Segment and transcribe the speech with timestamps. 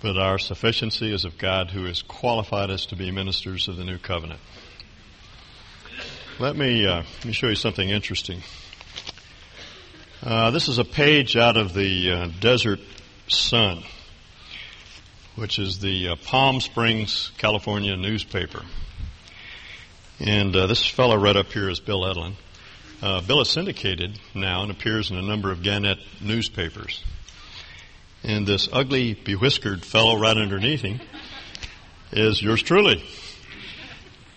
[0.00, 3.84] but our sufficiency is of God who has qualified us to be ministers of the
[3.84, 4.40] new covenant.
[6.38, 8.42] Let me, uh, let me show you something interesting.
[10.22, 12.80] Uh, this is a page out of the uh, Desert
[13.26, 13.82] Sun,
[15.34, 18.62] which is the uh, Palm Springs, California newspaper.
[20.20, 22.34] And uh, this fellow right up here is Bill Edlin.
[23.00, 27.02] Uh, Bill is syndicated now and appears in a number of Gannett newspapers.
[28.24, 31.00] And this ugly, bewhiskered fellow right underneath him
[32.12, 33.04] is yours truly.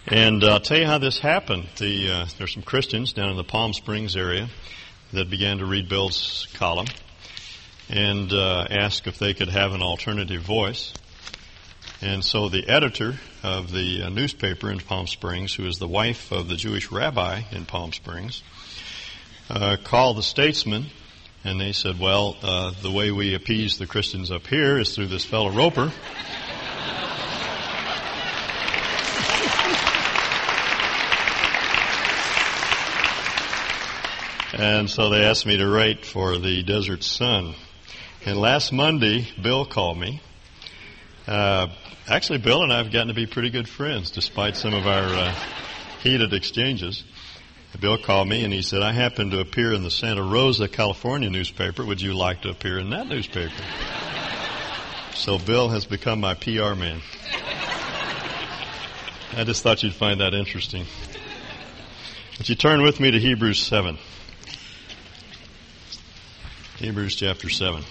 [0.07, 1.67] And I'll tell you how this happened.
[1.77, 4.49] The, uh, there's some Christians down in the Palm Springs area
[5.13, 6.87] that began to read Bill's column
[7.89, 10.93] and uh, if they could have an alternative voice.
[12.01, 16.31] And so the editor of the uh, newspaper in Palm Springs, who is the wife
[16.31, 18.41] of the Jewish rabbi in Palm Springs,
[19.49, 20.85] uh, called the statesman,
[21.43, 25.07] and they said, "Well, uh, the way we appease the Christians up here is through
[25.07, 25.91] this fellow Roper."
[34.53, 37.55] And so they asked me to write for the Desert Sun.
[38.25, 40.21] And last Monday, Bill called me.
[41.25, 41.67] Uh,
[42.07, 45.05] actually, Bill and I have gotten to be pretty good friends despite some of our
[45.05, 45.35] uh,
[46.03, 47.03] heated exchanges.
[47.79, 51.29] Bill called me and he said, I happen to appear in the Santa Rosa, California
[51.29, 51.85] newspaper.
[51.85, 53.53] Would you like to appear in that newspaper?
[55.15, 57.01] so Bill has become my PR man.
[59.33, 60.85] I just thought you'd find that interesting.
[62.37, 63.97] Would you turn with me to Hebrews 7?
[66.77, 67.83] Hebrews chapter 7.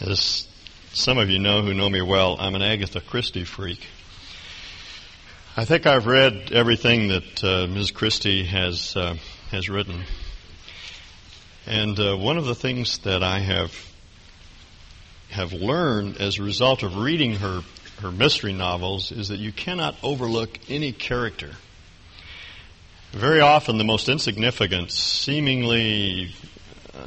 [0.00, 0.46] As
[0.92, 3.86] some of you know who know me well, I'm an Agatha Christie freak.
[5.54, 7.90] I think I've read everything that uh, Ms.
[7.90, 9.16] Christie has uh,
[9.50, 10.04] has written,
[11.66, 13.92] and uh, one of the things that I have
[15.28, 17.60] have learned as a result of reading her
[18.00, 21.50] her mystery novels is that you cannot overlook any character.
[23.10, 26.34] Very often, the most insignificant, seemingly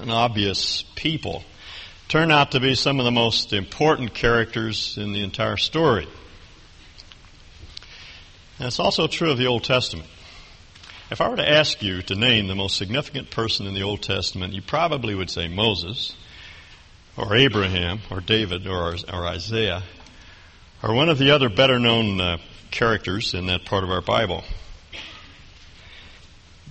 [0.08, 1.44] obvious people
[2.10, 6.08] turn out to be some of the most important characters in the entire story.
[8.58, 10.08] And it's also true of the Old Testament.
[11.12, 14.02] If I were to ask you to name the most significant person in the Old
[14.02, 16.16] Testament, you probably would say Moses,
[17.18, 19.84] or Abraham, or David, or, or Isaiah,
[20.82, 22.38] or one of the other better known uh,
[22.72, 24.44] characters in that part of our Bible.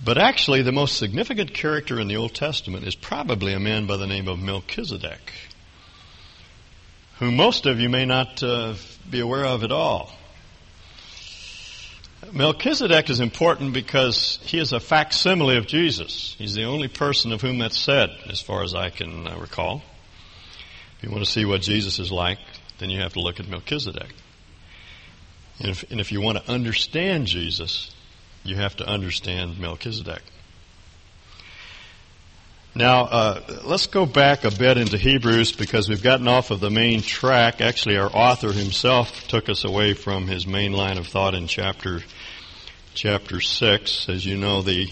[0.03, 3.97] But actually, the most significant character in the Old Testament is probably a man by
[3.97, 5.33] the name of Melchizedek,
[7.19, 8.73] who most of you may not uh,
[9.09, 10.11] be aware of at all.
[12.33, 16.35] Melchizedek is important because he is a facsimile of Jesus.
[16.37, 19.81] He's the only person of whom that's said, as far as I can uh, recall.
[20.97, 22.39] If you want to see what Jesus is like,
[22.77, 24.13] then you have to look at Melchizedek.
[25.59, 27.93] And if, and if you want to understand Jesus,
[28.43, 30.21] you have to understand Melchizedek.
[32.77, 36.69] Now, uh, let's go back a bit into Hebrews because we've gotten off of the
[36.69, 37.61] main track.
[37.61, 42.01] Actually, our author himself took us away from his main line of thought in chapter
[42.93, 44.09] chapter six.
[44.09, 44.91] As you know, the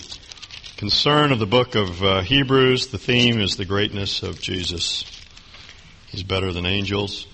[0.77, 5.03] concern of the book of uh, Hebrews, the theme is the greatness of Jesus.
[6.07, 7.27] He's better than angels.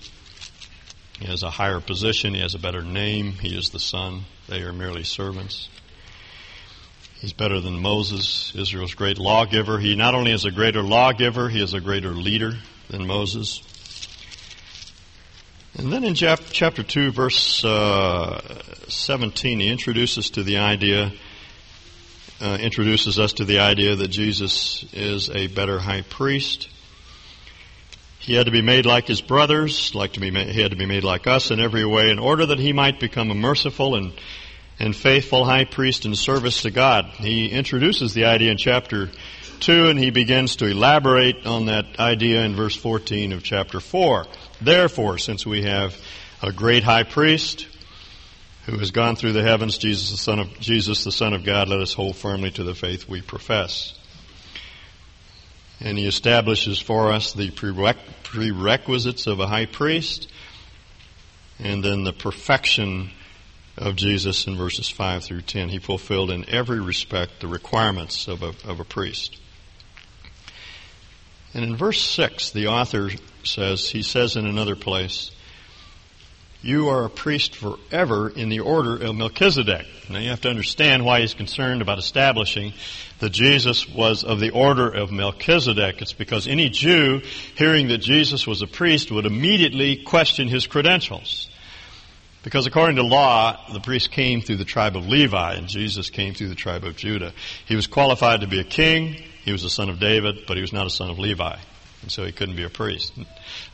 [1.20, 2.34] He has a higher position.
[2.34, 3.34] He has a better name.
[3.34, 4.22] He is the Son.
[4.48, 5.68] They are merely servants.
[7.20, 9.78] He's better than Moses, Israel's great lawgiver.
[9.78, 12.54] He not only is a greater lawgiver, he is a greater leader
[12.88, 13.60] than Moses.
[15.76, 21.12] And then in chapter 2, verse uh, 17, he introduces to the idea,
[22.40, 26.70] uh, introduces us to the idea that Jesus is a better high priest.
[28.18, 30.76] He had to be made like his brothers, like to be made, he had to
[30.76, 33.94] be made like us in every way, in order that he might become a merciful
[33.94, 34.14] and
[34.80, 37.04] and faithful high priest in service to God.
[37.18, 39.10] He introduces the idea in chapter
[39.60, 44.26] 2 and he begins to elaborate on that idea in verse 14 of chapter 4.
[44.62, 45.94] Therefore, since we have
[46.42, 47.68] a great high priest
[48.64, 51.68] who has gone through the heavens, Jesus the Son of, Jesus the Son of God,
[51.68, 53.98] let us hold firmly to the faith we profess.
[55.78, 60.28] And he establishes for us the prerequisites of a high priest
[61.58, 63.10] and then the perfection
[63.80, 65.70] of Jesus in verses 5 through 10.
[65.70, 69.38] He fulfilled in every respect the requirements of a, of a priest.
[71.54, 73.10] And in verse 6, the author
[73.42, 75.32] says, he says in another place,
[76.62, 79.86] you are a priest forever in the order of Melchizedek.
[80.10, 82.74] Now you have to understand why he's concerned about establishing
[83.20, 86.02] that Jesus was of the order of Melchizedek.
[86.02, 87.22] It's because any Jew
[87.56, 91.48] hearing that Jesus was a priest would immediately question his credentials.
[92.42, 96.32] Because according to law, the priest came through the tribe of Levi and Jesus came
[96.32, 97.32] through the tribe of Judah.
[97.66, 99.14] He was qualified to be a king.
[99.44, 101.56] He was a son of David, but he was not a son of Levi.
[102.02, 103.12] And so he couldn't be a priest.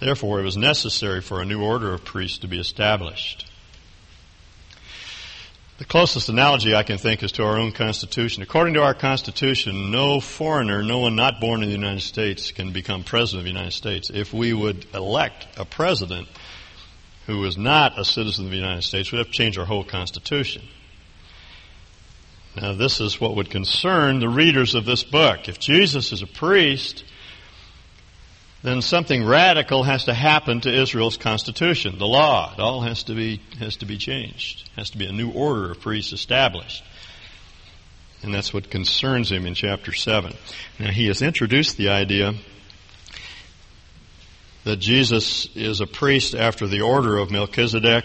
[0.01, 3.49] Therefore, it was necessary for a new order of priests to be established.
[5.79, 8.43] The closest analogy I can think is to our own Constitution.
[8.43, 12.73] According to our Constitution, no foreigner, no one not born in the United States can
[12.73, 14.11] become President of the United States.
[14.11, 16.29] If we would elect a President
[17.27, 19.85] who is not a citizen of the United States, we'd have to change our whole
[19.85, 20.63] Constitution.
[22.61, 25.49] Now, this is what would concern the readers of this book.
[25.49, 27.05] If Jesus is a priest,
[28.63, 32.53] then something radical has to happen to Israel's constitution, the law.
[32.55, 34.69] It all has to be has to be changed.
[34.77, 36.83] Has to be a new order of priests established.
[38.23, 40.33] And that's what concerns him in chapter 7.
[40.81, 42.33] Now he has introduced the idea
[44.67, 48.05] that Jesus is a priest after the order of Melchizedek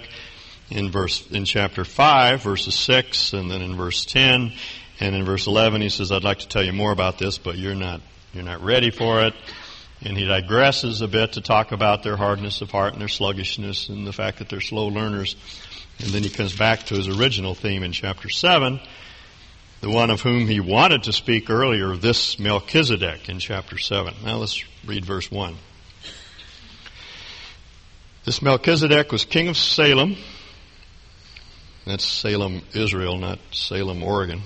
[0.69, 4.54] in verse in chapter 5 verses 6 and then in verse 10
[5.02, 7.58] and in verse 11 he says I'd like to tell you more about this but
[7.58, 8.00] you're not
[8.31, 9.34] you're not ready for it
[10.04, 13.90] and he digresses a bit to talk about their hardness of heart and their sluggishness
[13.90, 15.36] and the fact that they're slow learners.
[16.00, 18.80] And then he comes back to his original theme in chapter 7,
[19.81, 24.13] the one of whom he wanted to speak earlier, this Melchizedek in chapter 7.
[24.25, 25.56] Now let's read verse 1.
[28.24, 30.16] This Melchizedek was king of Salem.
[31.88, 34.42] That's Salem, Israel, not Salem, Oregon.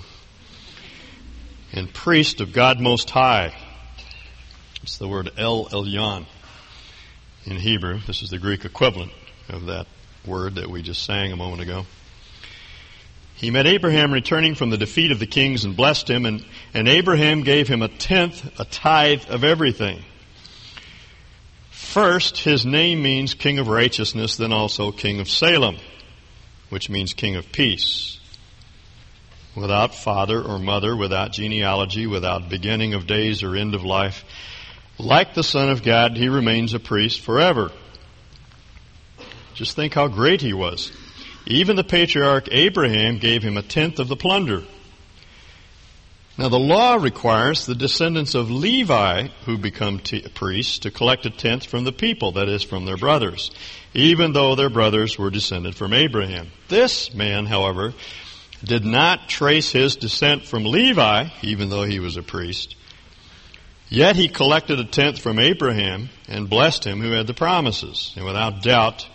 [1.74, 3.54] And priest of God Most High.
[4.82, 6.24] It's the word El Elyon
[7.44, 8.00] in Hebrew.
[8.06, 9.12] This is the Greek equivalent
[9.50, 9.86] of that
[10.26, 11.84] word that we just sang a moment ago.
[13.34, 16.42] He met Abraham returning from the defeat of the kings and blessed him, and,
[16.72, 20.02] and Abraham gave him a tenth, a tithe of everything.
[21.76, 25.76] First, his name means King of Righteousness, then also King of Salem,
[26.70, 28.18] which means King of Peace.
[29.54, 34.24] Without father or mother, without genealogy, without beginning of days or end of life,
[34.98, 37.70] like the Son of God, he remains a priest forever.
[39.52, 40.90] Just think how great he was.
[41.46, 44.64] Even the patriarch Abraham gave him a tenth of the plunder.
[46.38, 51.30] Now the law requires the descendants of Levi who become t- priests to collect a
[51.30, 53.50] tenth from the people, that is from their brothers,
[53.94, 56.48] even though their brothers were descended from Abraham.
[56.68, 57.94] This man, however,
[58.62, 62.76] did not trace his descent from Levi, even though he was a priest.
[63.88, 68.12] Yet he collected a tenth from Abraham and blessed him who had the promises.
[68.16, 69.08] And without doubt,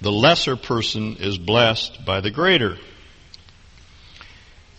[0.00, 2.78] the lesser person is blessed by the greater.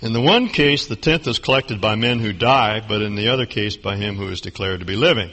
[0.03, 3.29] In the one case, the tenth is collected by men who die, but in the
[3.29, 5.31] other case, by him who is declared to be living.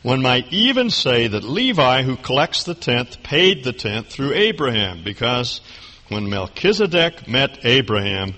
[0.00, 5.04] One might even say that Levi, who collects the tenth, paid the tenth through Abraham,
[5.04, 5.60] because
[6.08, 8.34] when Melchizedek met Abraham,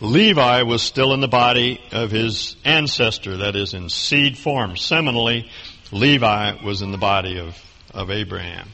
[0.00, 4.76] Levi was still in the body of his ancestor, that is, in seed form.
[4.76, 5.46] Seminally,
[5.92, 7.54] Levi was in the body of,
[7.92, 8.70] of Abraham.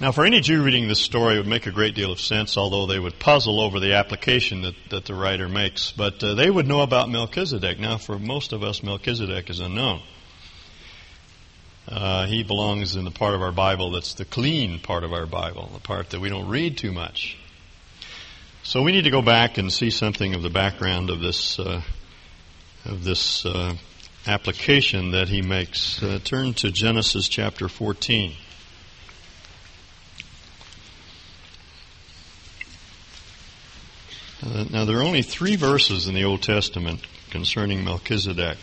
[0.00, 2.56] Now, for any Jew reading this story, it would make a great deal of sense,
[2.56, 5.92] although they would puzzle over the application that, that the writer makes.
[5.92, 7.78] But uh, they would know about Melchizedek.
[7.78, 10.00] Now, for most of us, Melchizedek is unknown.
[11.86, 15.26] Uh, he belongs in the part of our Bible that's the clean part of our
[15.26, 17.36] Bible, the part that we don't read too much.
[18.62, 21.82] So we need to go back and see something of the background of this uh,
[22.86, 23.74] of this uh,
[24.26, 26.02] application that he makes.
[26.02, 28.32] Uh, turn to Genesis chapter 14.
[34.42, 38.56] Uh, now there are only three verses in the Old Testament concerning Melchizedek.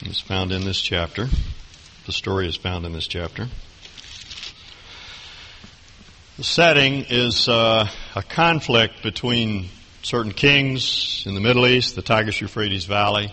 [0.00, 1.28] It's found in this chapter.
[2.04, 3.48] The story is found in this chapter.
[6.36, 9.70] The setting is uh, a conflict between
[10.02, 13.32] certain kings in the Middle East, the Tigris Euphrates Valley,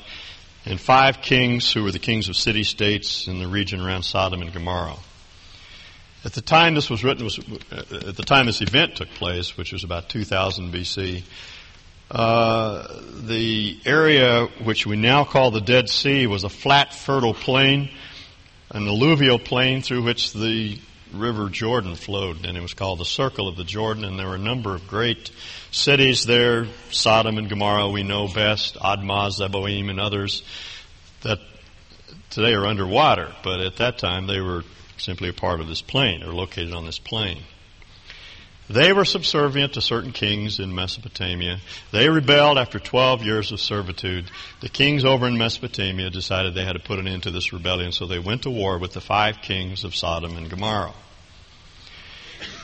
[0.66, 4.42] and five kings who were the kings of city states in the region around Sodom
[4.42, 4.96] and Gomorrah.
[6.24, 9.58] At the time this was written, was, uh, at the time this event took place,
[9.58, 11.24] which was about 2000 BC,
[12.12, 12.88] uh,
[13.24, 17.90] the area which we now call the Dead Sea was a flat, fertile plain,
[18.70, 20.78] an alluvial plain through which the
[21.12, 24.36] River Jordan flowed, and it was called the Circle of the Jordan, and there were
[24.36, 25.32] a number of great
[25.72, 30.44] cities there, Sodom and Gomorrah we know best, Admah, Zeboim, and others
[31.22, 31.40] that
[32.30, 34.64] today are underwater, but at that time they were
[35.02, 36.22] simply a part of this plain.
[36.22, 37.44] They're located on this plain.
[38.70, 41.58] They were subservient to certain kings in Mesopotamia.
[41.92, 44.32] They rebelled after 12 years of servitude.
[44.62, 47.92] The kings over in Mesopotamia decided they had to put an end to this rebellion,
[47.92, 50.94] so they went to war with the five kings of Sodom and Gomorrah.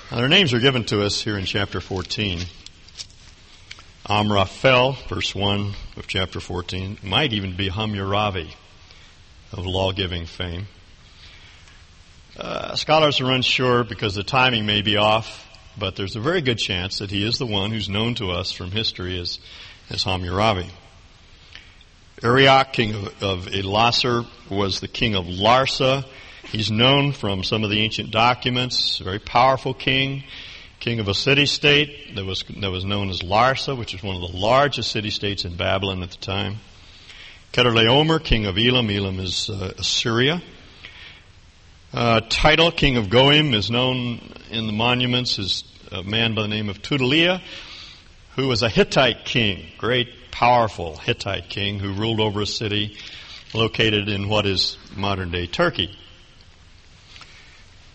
[0.09, 2.39] Now, their names are given to us here in chapter 14.
[4.09, 8.53] Amraphel, verse 1 of chapter 14, might even be Hammurabi
[9.51, 10.67] of law-giving fame.
[12.37, 15.47] Uh, scholars are unsure because the timing may be off
[15.79, 18.51] but there's a very good chance that he is the one who's known to us
[18.51, 19.39] from history as,
[19.89, 20.69] as Hammurabi.
[22.23, 26.03] Arioch, king of, of Elasar, was the king of Larsa.
[26.45, 30.23] He's known from some of the ancient documents, very powerful king,
[30.79, 34.31] king of a city-state that was, that was known as Larsa, which is one of
[34.31, 36.57] the largest city-states in Babylon at the time.
[37.53, 38.89] Chedorlaomer, king of Elam.
[38.89, 40.41] Elam is uh, Assyria.
[41.93, 46.47] Uh, Tidal, king of Goim, is known in the monuments as a man by the
[46.47, 47.41] name of Tudaliah,
[48.35, 52.97] who was a Hittite king, great, powerful Hittite king who ruled over a city
[53.53, 55.97] located in what is modern day Turkey.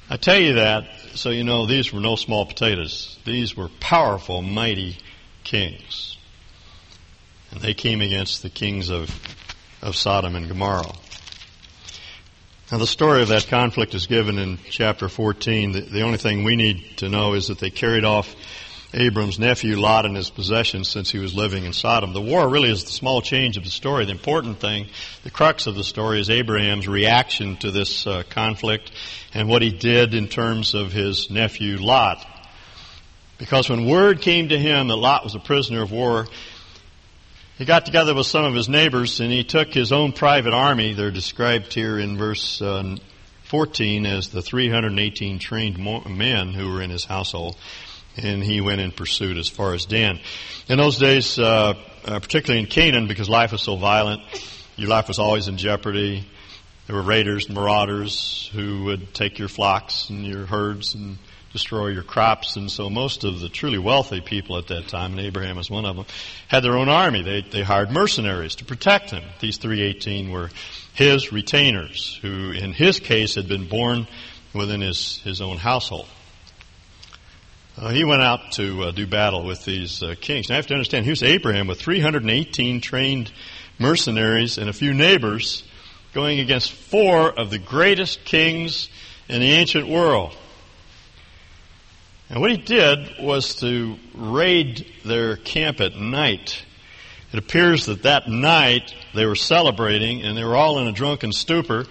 [0.09, 0.85] I tell you that
[1.15, 3.19] so you know these were no small potatoes.
[3.25, 4.97] These were powerful, mighty
[5.45, 6.17] kings.
[7.51, 9.11] And they came against the kings of,
[9.83, 10.93] of Sodom and Gomorrah.
[12.73, 15.73] Now, the story of that conflict is given in chapter 14.
[15.73, 18.35] The, the, only thing we need to know is that they carried off
[18.95, 22.14] Abram's nephew Lot and his possessions since he was living in Sodom.
[22.14, 24.07] The war really is the small change of the story.
[24.07, 24.87] The important thing,
[25.23, 28.91] the crux of the story, is Abraham's reaction to this uh, conflict
[29.35, 32.26] and what he did in terms of his nephew Lot.
[33.37, 36.26] Because when word came to him that Lot was a prisoner of war,
[37.59, 40.94] he got together with some of his neighbors and he took his own private army.
[40.94, 42.97] They're described here in verse uh,
[43.44, 47.56] 14 as the 318 trained men who were in his household.
[48.16, 50.21] And he went in pursuit as far as Dan.
[50.68, 54.23] In those days, uh, uh, particularly in Canaan, because life was so violent,
[54.76, 56.26] your life was always in jeopardy.
[56.87, 61.18] There were raiders and marauders who would take your flocks and your herds and
[61.52, 62.56] destroy your crops.
[62.56, 65.85] And so most of the truly wealthy people at that time, and Abraham was one
[65.85, 66.06] of them,
[66.49, 67.23] had their own army.
[67.23, 69.23] They, they hired mercenaries to protect him.
[69.40, 70.50] These 318 were
[70.94, 74.06] his retainers, who in his case had been born
[74.54, 76.09] within his, his own household.
[77.76, 80.49] Uh, he went out to uh, do battle with these uh, kings.
[80.49, 83.32] Now, I have to understand, here's Abraham with 318 trained
[83.78, 85.62] mercenaries and a few neighbors
[86.12, 88.90] going against four of the greatest kings
[89.28, 90.37] in the ancient world.
[92.33, 96.65] And what he did was to raid their camp at night.
[97.31, 101.33] It appears that that night they were celebrating and they were all in a drunken
[101.33, 101.85] stupor.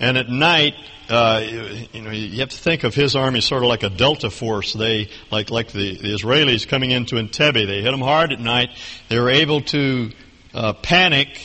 [0.00, 0.72] And at night,
[1.10, 1.42] uh,
[1.92, 4.72] you know, you have to think of his army sort of like a delta force.
[4.72, 8.70] They, like, like the, the Israelis coming into Entebbe, they hit them hard at night.
[9.10, 10.10] They were able to
[10.54, 11.38] uh, panic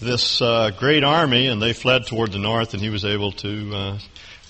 [0.00, 2.72] this uh, great army, and they fled toward the north.
[2.72, 3.98] And he was able to uh,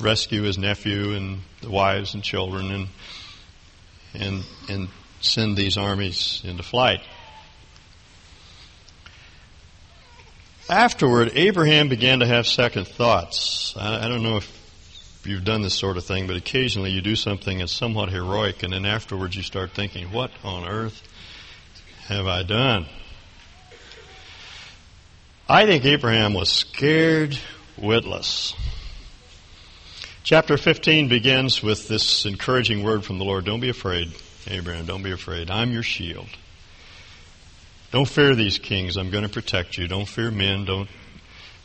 [0.00, 2.88] rescue his nephew and the wives and children, and
[4.14, 4.88] and, and
[5.20, 7.00] send these armies into flight.
[10.68, 13.74] Afterward, Abraham began to have second thoughts.
[13.76, 17.16] I, I don't know if you've done this sort of thing, but occasionally you do
[17.16, 21.02] something that's somewhat heroic, and then afterwards you start thinking, what on earth
[22.06, 22.86] have I done?
[25.48, 27.36] I think Abraham was scared
[27.76, 28.54] witless.
[30.22, 33.46] Chapter 15 begins with this encouraging word from the Lord.
[33.46, 34.12] Don't be afraid,
[34.46, 34.84] Abraham.
[34.84, 35.50] Don't be afraid.
[35.50, 36.28] I'm your shield.
[37.90, 38.96] Don't fear these kings.
[38.96, 39.88] I'm going to protect you.
[39.88, 40.66] Don't fear men.
[40.66, 40.88] Don't,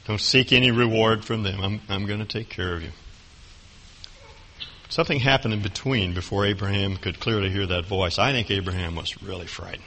[0.07, 1.59] don't seek any reward from them.
[1.61, 2.91] I'm, I'm going to take care of you.
[4.87, 8.17] Something happened in between before Abraham could clearly hear that voice.
[8.17, 9.83] I think Abraham was really frightened.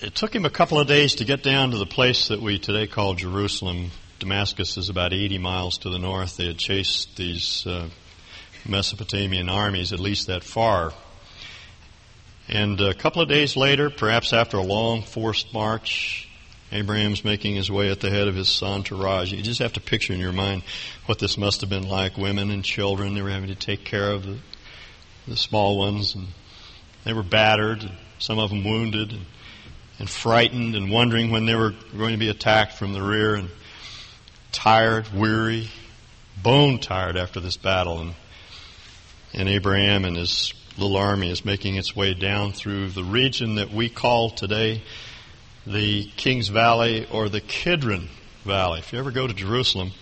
[0.00, 2.58] It took him a couple of days to get down to the place that we
[2.58, 3.90] today call Jerusalem,
[4.22, 6.36] Damascus is about 80 miles to the north.
[6.36, 7.88] They had chased these uh,
[8.64, 10.92] Mesopotamian armies at least that far.
[12.48, 16.28] And a couple of days later, perhaps after a long forced march,
[16.70, 19.32] Abraham's making his way at the head of his entourage.
[19.32, 20.62] You just have to picture in your mind
[21.06, 22.16] what this must have been like.
[22.16, 24.38] Women and children, they were having to take care of the,
[25.26, 26.28] the small ones, and
[27.02, 29.26] they were battered, some of them wounded, and,
[29.98, 33.34] and frightened, and wondering when they were going to be attacked from the rear.
[33.34, 33.50] And
[34.52, 35.70] tired, weary,
[36.42, 38.00] bone tired after this battle.
[38.00, 38.14] And,
[39.34, 43.70] and Abraham and his little army is making its way down through the region that
[43.70, 44.82] we call today
[45.66, 48.08] the King's Valley or the Kidron
[48.44, 48.80] Valley.
[48.80, 49.92] If you ever go to Jerusalem,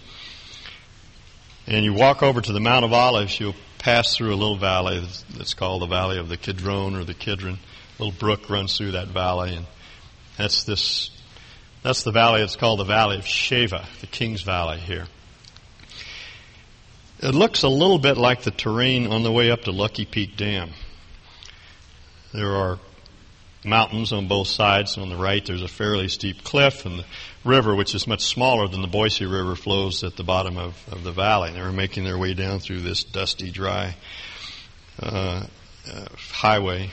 [1.67, 5.07] and you walk over to the Mount of Olives, you'll pass through a little valley
[5.37, 7.59] that's called the Valley of the Kidron or the Kidron.
[7.99, 9.67] A little brook runs through that valley, and
[10.37, 11.11] that's this.
[11.83, 12.43] That's the valley.
[12.43, 15.07] It's called the Valley of Sheva, the King's Valley here.
[17.21, 20.37] It looks a little bit like the terrain on the way up to Lucky Peak
[20.37, 20.71] Dam.
[22.33, 22.79] There are
[23.65, 24.99] mountains on both sides.
[24.99, 27.05] On the right, there's a fairly steep cliff, and the
[27.45, 31.03] river, which is much smaller than the Boise River, flows at the bottom of, of
[31.03, 31.53] the valley.
[31.53, 33.97] They were making their way down through this dusty, dry
[35.03, 35.47] uh,
[35.91, 36.91] uh, highway.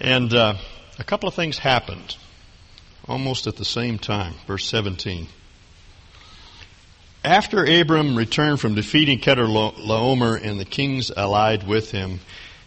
[0.00, 0.54] And uh,
[0.98, 2.16] a couple of things happened
[3.08, 4.34] almost at the same time.
[4.46, 5.28] Verse 17.
[7.22, 12.20] After Abram returned from defeating Chedorlaomer and the kings allied with him,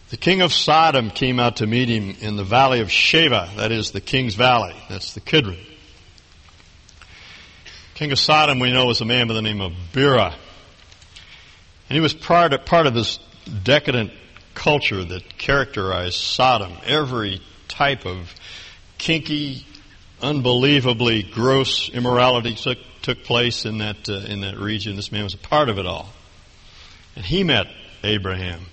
[0.10, 3.72] the king of Sodom came out to meet him in the valley of Sheva, that
[3.72, 5.58] is the king's valley, that's the Kidron.
[7.96, 10.36] King of Sodom, we know, was a man by the name of Bera.
[11.90, 13.18] And he was part of, part of this
[13.64, 14.12] decadent
[14.54, 16.74] culture that characterized Sodom.
[16.86, 18.34] Every type of
[18.98, 19.66] kinky,
[20.24, 24.96] unbelievably gross immorality took, took place in that, uh, in that region.
[24.96, 26.10] This man was a part of it all.
[27.16, 27.68] And he met
[28.04, 28.66] Abraham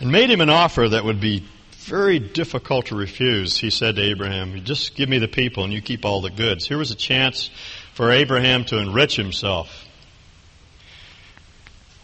[0.00, 3.56] and made him an offer that would be very difficult to refuse.
[3.56, 6.66] He said to Abraham, Just give me the people and you keep all the goods.
[6.66, 7.50] Here was a chance
[7.94, 9.85] for Abraham to enrich himself.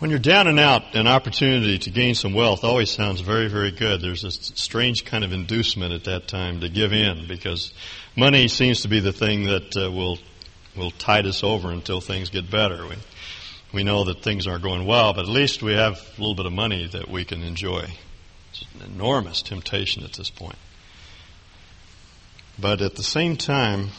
[0.02, 3.70] When you're down and out, an opportunity to gain some wealth always sounds very, very
[3.70, 4.00] good.
[4.00, 7.72] There's a strange kind of inducement at that time to give in because
[8.16, 10.18] money seems to be the thing that uh, will
[10.76, 12.84] will tide us over until things get better.
[12.84, 12.96] We,
[13.72, 16.46] we know that things aren't going well, but at least we have a little bit
[16.46, 17.86] of money that we can enjoy.
[18.50, 20.58] It's an enormous temptation at this point.
[22.58, 23.90] But at the same time,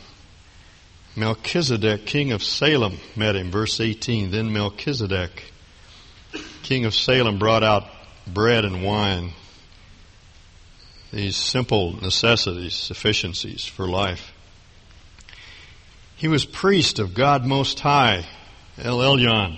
[1.16, 3.52] Melchizedek, king of Salem, met him.
[3.52, 4.32] Verse 18.
[4.32, 5.53] Then Melchizedek,
[6.64, 7.86] king of Salem, brought out
[8.26, 9.32] bread and wine,
[11.12, 14.34] these simple necessities, sufficiencies for life.
[16.16, 18.26] He was priest of God Most High,
[18.78, 19.58] El Elyon,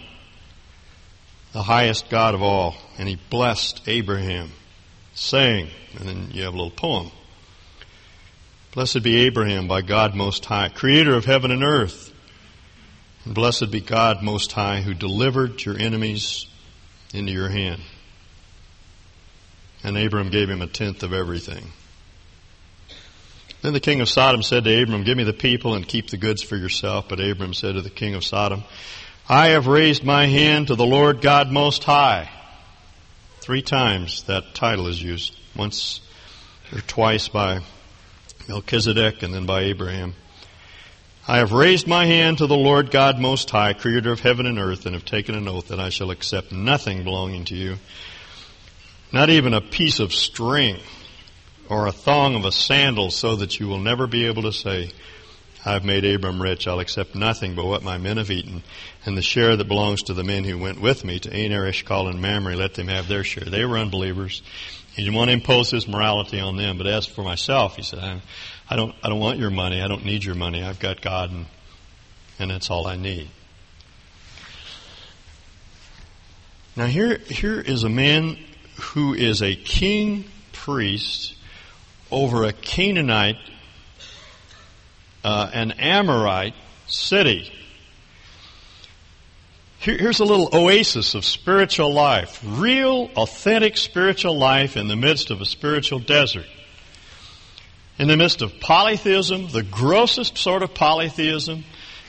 [1.54, 4.52] the highest God of all, and he blessed Abraham,
[5.14, 7.12] saying, and then you have a little poem.
[8.74, 12.12] Blessed be Abraham by God Most High, creator of heaven and earth.
[13.24, 16.48] And blessed be God Most High, who delivered your enemies
[17.16, 17.82] into your hand.
[19.84, 21.72] And Abram gave him a tenth of everything.
[23.62, 26.18] Then the king of Sodom said to Abram, Give me the people and keep the
[26.18, 27.10] goods for yourself.
[27.10, 28.64] But Abram said to the king of Sodom,
[29.28, 32.30] I have raised my hand to the Lord God Most High.
[33.40, 36.02] Three times that title is used, once
[36.72, 37.62] or twice by
[38.48, 40.14] Melchizedek and then by Abraham.
[41.28, 44.60] I have raised my hand to the Lord God Most High, creator of heaven and
[44.60, 47.78] earth, and have taken an oath that I shall accept nothing belonging to you,
[49.12, 50.78] not even a piece of string
[51.68, 54.92] or a thong of a sandal, so that you will never be able to say,
[55.66, 56.68] I've made Abram rich.
[56.68, 58.62] I'll accept nothing but what my men have eaten.
[59.04, 62.08] And the share that belongs to the men who went with me to Aner, Eshcol,
[62.08, 63.46] and Mamre, let them have their share.
[63.46, 64.44] They were unbelievers.
[64.96, 66.78] He didn't want to impose his morality on them.
[66.78, 68.22] But as for myself, he said, I,
[68.70, 69.82] I don't, I don't want your money.
[69.82, 70.64] I don't need your money.
[70.64, 71.46] I've got God, and,
[72.40, 73.30] and that's all I need.
[76.76, 78.38] Now here, here is a man
[78.82, 81.36] who is a king priest
[82.12, 83.38] over a Canaanite
[85.26, 86.54] uh, an Amorite
[86.86, 87.52] city.
[89.80, 95.32] Here, here's a little oasis of spiritual life, real, authentic spiritual life in the midst
[95.32, 96.46] of a spiritual desert.
[97.98, 101.64] In the midst of polytheism, the grossest sort of polytheism,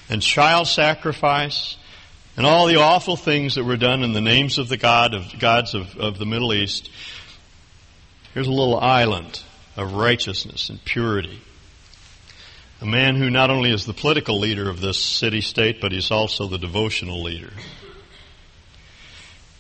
[0.09, 1.77] and child sacrifice,
[2.37, 5.39] and all the awful things that were done in the names of the God of
[5.39, 6.91] gods of, of the Middle East.
[8.35, 9.43] Here's a little island
[9.77, 11.41] of righteousness and purity
[12.81, 16.11] a man who not only is the political leader of this city state, but he's
[16.11, 17.53] also the devotional leader.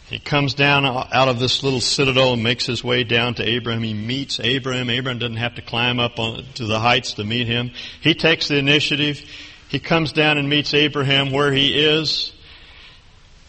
[0.08, 3.82] He comes down out of this little citadel and makes his way down to Abraham.
[3.82, 4.88] He meets Abraham.
[4.88, 7.72] Abraham doesn't have to climb up on, to the heights to meet him.
[8.00, 9.20] He takes the initiative.
[9.68, 12.32] He comes down and meets Abraham where he is.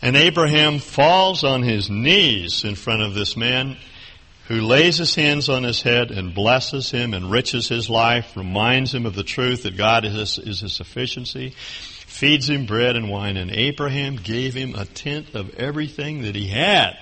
[0.02, 3.78] And Abraham falls on his knees in front of this man
[4.48, 9.06] who lays his hands on his head and blesses him, enriches his life, reminds him
[9.06, 11.54] of the truth that God is is his sufficiency,
[12.18, 16.48] feeds him bread and wine, and Abraham gave him a tenth of everything that he
[16.48, 16.98] had.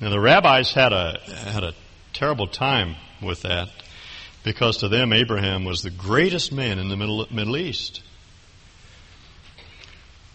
[0.00, 1.74] Now the rabbis had a had a
[2.12, 3.68] terrible time with that
[4.44, 8.02] because to them Abraham was the greatest man in the Middle, Middle East.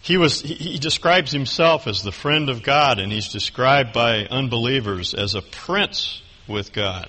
[0.02, 5.14] He was, he describes himself as the friend of God and he's described by unbelievers
[5.14, 7.08] as a prince with God.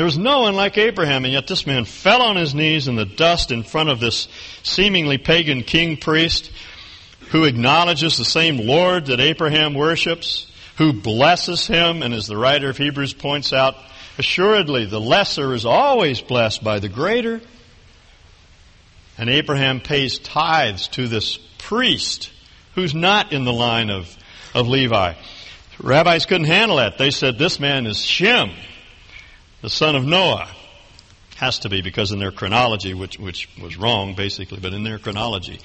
[0.00, 2.96] There was no one like Abraham, and yet this man fell on his knees in
[2.96, 4.28] the dust in front of this
[4.62, 6.50] seemingly pagan king priest
[7.32, 12.70] who acknowledges the same Lord that Abraham worships, who blesses him, and as the writer
[12.70, 13.76] of Hebrews points out,
[14.16, 17.42] assuredly the lesser is always blessed by the greater.
[19.18, 22.30] And Abraham pays tithes to this priest
[22.74, 24.16] who's not in the line of,
[24.54, 25.12] of Levi.
[25.78, 26.96] Rabbis couldn't handle that.
[26.96, 28.52] They said this man is Shem
[29.62, 30.48] the son of Noah.
[31.36, 34.98] Has to be because in their chronology, which, which was wrong basically, but in their
[34.98, 35.58] chronology,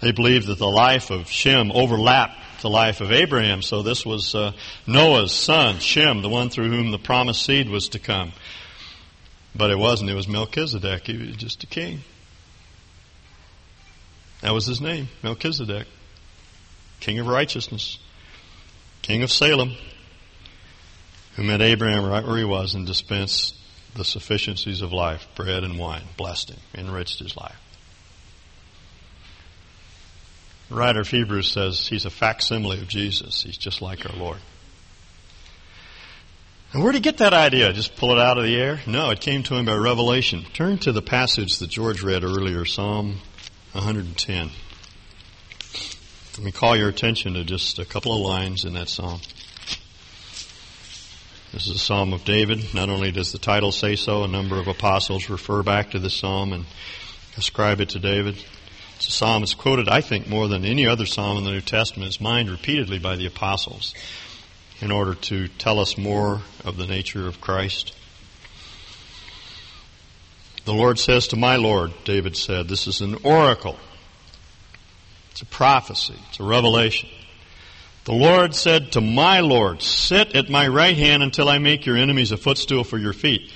[0.00, 3.62] they believed that the life of Shem overlapped the life of Abraham.
[3.62, 4.52] So this was uh,
[4.86, 8.32] Noah's son, Shem, the one through whom the promised seed was to come.
[9.54, 10.10] But it wasn't.
[10.10, 11.06] It was Melchizedek.
[11.06, 12.00] He was just a king.
[14.42, 15.86] That was his name, Melchizedek.
[17.00, 17.98] King of righteousness.
[19.00, 19.72] King of Salem
[21.36, 23.56] who met Abraham right where he was and dispensed
[23.94, 27.58] the sufficiencies of life, bread and wine, blessed him, enriched his life.
[30.68, 33.42] The writer of Hebrews says he's a facsimile of Jesus.
[33.42, 34.38] He's just like our Lord.
[36.72, 37.72] And where did he get that idea?
[37.74, 38.80] Just pull it out of the air?
[38.86, 40.44] No, it came to him by revelation.
[40.54, 43.18] Turn to the passage that George read earlier, Psalm
[43.72, 44.50] 110.
[46.38, 49.20] Let me call your attention to just a couple of lines in that psalm.
[51.52, 52.72] This is a psalm of David.
[52.72, 56.14] Not only does the title say so, a number of apostles refer back to this
[56.14, 56.64] psalm and
[57.36, 58.42] ascribe it to David.
[58.96, 61.60] It's a psalm that's quoted, I think, more than any other psalm in the New
[61.60, 62.08] Testament.
[62.08, 63.92] It's mined repeatedly by the apostles
[64.80, 67.94] in order to tell us more of the nature of Christ.
[70.64, 73.78] The Lord says to my Lord, David said, this is an oracle.
[75.32, 76.14] It's a prophecy.
[76.30, 77.10] It's a revelation.
[78.04, 81.96] The Lord said to my Lord, Sit at my right hand until I make your
[81.96, 83.52] enemies a footstool for your feet.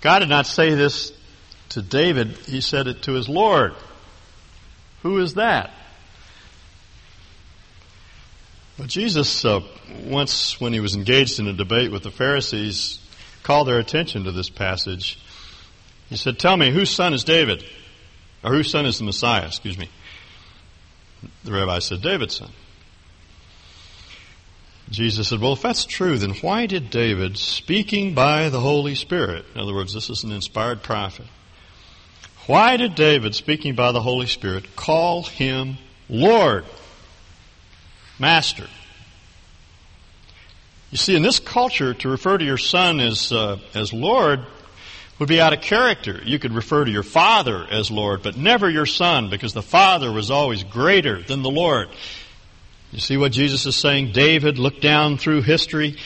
[0.00, 1.12] God did not say this
[1.70, 3.74] to David, he said it to his Lord.
[5.02, 5.70] Who is that?
[8.78, 9.60] Well, Jesus, uh,
[10.04, 13.00] once when he was engaged in a debate with the Pharisees,
[13.42, 15.18] called their attention to this passage.
[16.08, 17.64] He said, Tell me, whose son is David?
[18.42, 19.46] Or whose son is the Messiah?
[19.46, 19.90] Excuse me.
[21.44, 22.50] The rabbi said, David's son.
[24.90, 29.44] Jesus said, Well, if that's true, then why did David, speaking by the Holy Spirit,
[29.54, 31.26] in other words, this is an inspired prophet,
[32.46, 35.76] why did David, speaking by the Holy Spirit, call him
[36.08, 36.64] Lord,
[38.18, 38.66] Master?
[40.90, 44.40] You see, in this culture, to refer to your son as, uh, as Lord
[45.18, 46.22] would be out of character.
[46.24, 50.10] You could refer to your father as Lord, but never your son, because the father
[50.10, 51.88] was always greater than the Lord.
[52.92, 54.12] You see what Jesus is saying?
[54.12, 55.96] David looked down through history.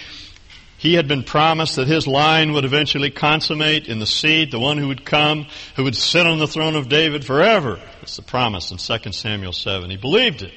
[0.79, 4.79] He had been promised that his line would eventually consummate in the seed, the one
[4.79, 7.77] who would come, who would sit on the throne of David forever.
[8.01, 9.91] That's the promise in 2 Samuel 7.
[9.91, 10.53] He believed it.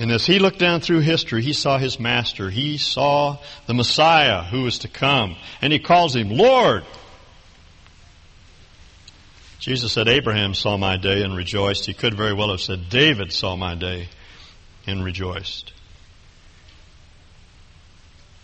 [0.00, 2.50] And as he looked down through history, he saw his master.
[2.50, 5.36] He saw the Messiah who was to come.
[5.62, 6.82] And he calls him Lord.
[9.60, 11.86] Jesus said, Abraham saw my day and rejoiced.
[11.86, 14.08] He could very well have said, David saw my day
[14.86, 15.72] and rejoiced.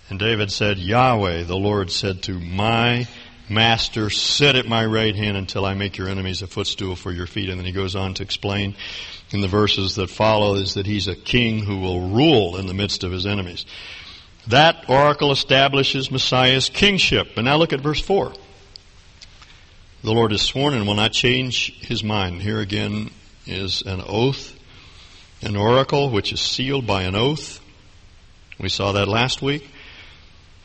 [0.08, 3.06] And David said, Yahweh, the Lord said to my
[3.48, 7.26] master, sit at my right hand until I make your enemies a footstool for your
[7.26, 7.48] feet.
[7.48, 8.74] And then he goes on to explain
[9.30, 12.74] in the verses that follow is that he's a king who will rule in the
[12.74, 13.66] midst of his enemies.
[14.48, 17.36] That oracle establishes Messiah's kingship.
[17.36, 18.32] And now look at verse 4.
[20.02, 22.42] The Lord has sworn and will not change his mind.
[22.42, 23.10] Here again
[23.46, 24.58] is an oath
[25.42, 27.60] an oracle which is sealed by an oath.
[28.58, 29.68] We saw that last week.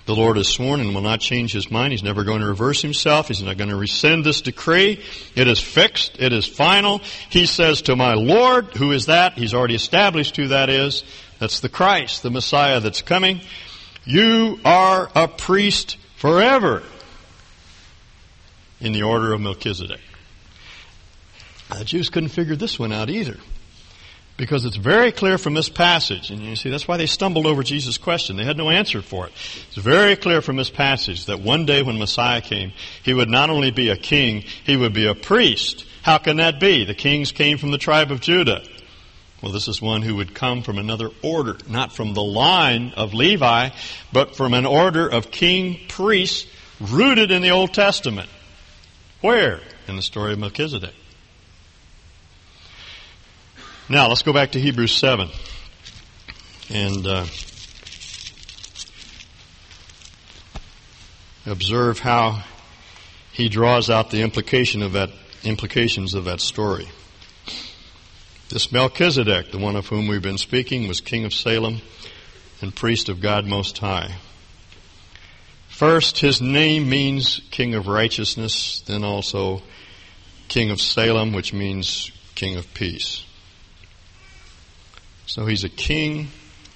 [0.05, 1.91] The Lord has sworn and will not change his mind.
[1.91, 3.27] He's never going to reverse himself.
[3.27, 5.01] He's not going to rescind this decree.
[5.35, 6.17] It is fixed.
[6.19, 7.01] It is final.
[7.29, 9.33] He says to my Lord, who is that?
[9.33, 11.03] He's already established who that is.
[11.39, 13.41] That's the Christ, the Messiah that's coming.
[14.05, 16.83] You are a priest forever
[18.79, 20.01] in the order of Melchizedek.
[21.75, 23.37] The Jews couldn't figure this one out either.
[24.37, 27.63] Because it's very clear from this passage, and you see that's why they stumbled over
[27.63, 28.35] Jesus' question.
[28.35, 29.31] They had no answer for it.
[29.67, 33.49] It's very clear from this passage that one day when Messiah came, he would not
[33.49, 35.85] only be a king, he would be a priest.
[36.01, 36.83] How can that be?
[36.83, 38.61] The kings came from the tribe of Judah.
[39.41, 43.13] Well, this is one who would come from another order, not from the line of
[43.13, 43.69] Levi,
[44.11, 46.45] but from an order of king priests
[46.81, 48.29] rooted in the Old Testament.
[49.21, 49.61] Where?
[49.87, 50.93] In the story of Melchizedek.
[53.87, 55.29] Now, let's go back to Hebrews 7.
[56.71, 57.25] And uh,
[61.45, 62.43] observe how
[63.31, 65.11] he draws out the implication of that
[65.43, 66.89] implications of that story.
[68.49, 71.81] This Melchizedek, the one of whom we've been speaking, was king of Salem
[72.61, 74.15] and priest of God Most High.
[75.67, 79.61] First, his name means king of righteousness, then also
[80.47, 83.24] king of Salem, which means king of peace.
[85.25, 86.29] So he's a king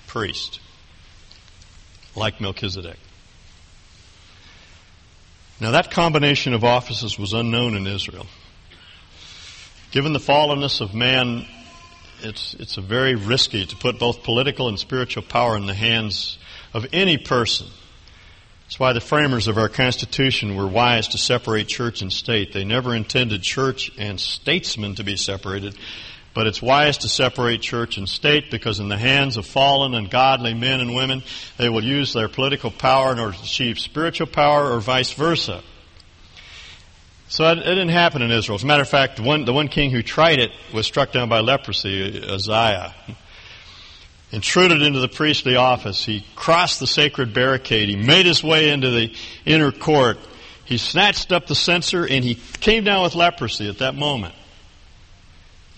[0.07, 0.59] priest,
[2.15, 2.97] like Melchizedek.
[5.59, 8.27] Now that combination of offices was unknown in Israel.
[9.91, 11.45] Given the fallenness of man,
[12.21, 16.37] it's, it's very risky to put both political and spiritual power in the hands
[16.73, 17.67] of any person.
[18.65, 22.53] That's why the framers of our Constitution were wise to separate church and state.
[22.53, 25.75] They never intended church and statesmen to be separated,
[26.33, 30.09] but it's wise to separate church and state because in the hands of fallen and
[30.09, 31.23] godly men and women,
[31.57, 35.63] they will use their political power in order to achieve spiritual power or vice versa.
[37.29, 38.55] So it, didn't happen in Israel.
[38.55, 41.29] As a matter of fact, one, the one king who tried it was struck down
[41.29, 42.95] by leprosy, Uzziah.
[44.31, 46.05] Intruded into the priestly office.
[46.05, 47.89] He crossed the sacred barricade.
[47.89, 49.15] He made his way into the
[49.45, 50.19] inner court.
[50.65, 54.35] He snatched up the censer and he came down with leprosy at that moment.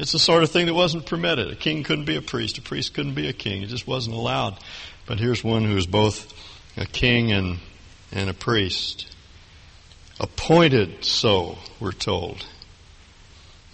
[0.01, 1.51] It's the sort of thing that wasn't permitted.
[1.51, 2.57] A king couldn't be a priest.
[2.57, 3.61] A priest couldn't be a king.
[3.61, 4.57] It just wasn't allowed.
[5.05, 6.33] But here's one who is both
[6.75, 7.59] a king and,
[8.11, 9.15] and a priest.
[10.19, 12.43] Appointed so, we're told.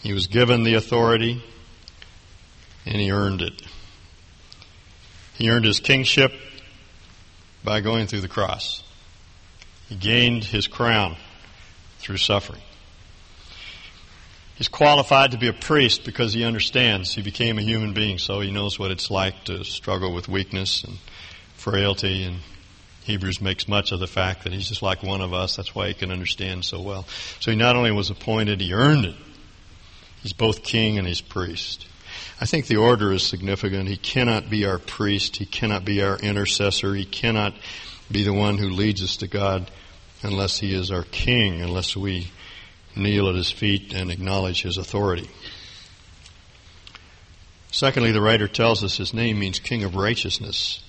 [0.03, 1.41] He was given the authority
[2.85, 3.61] and he earned it.
[5.35, 6.33] He earned his kingship
[7.63, 8.83] by going through the cross.
[9.87, 11.15] He gained his crown
[11.99, 12.61] through suffering.
[14.57, 17.13] He's qualified to be a priest because he understands.
[17.13, 20.83] He became a human being, so he knows what it's like to struggle with weakness
[20.83, 20.97] and
[21.55, 22.23] frailty.
[22.23, 22.37] And
[23.03, 25.55] Hebrews makes much of the fact that he's just like one of us.
[25.55, 27.05] That's why he can understand so well.
[27.39, 29.15] So he not only was appointed, he earned it.
[30.23, 31.85] He's both king and he's priest.
[32.41, 33.87] I think the order is significant.
[33.87, 35.37] He cannot be our priest.
[35.37, 36.95] He cannot be our intercessor.
[36.95, 37.53] He cannot
[38.11, 39.69] be the one who leads us to God
[40.23, 42.31] unless he is our king, unless we
[42.97, 45.29] kneel at his feet and acknowledge his authority.
[47.71, 50.83] Secondly, the writer tells us his name means king of righteousness.